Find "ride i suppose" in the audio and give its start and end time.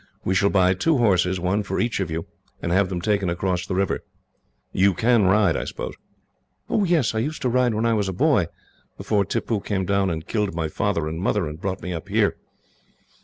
5.25-5.93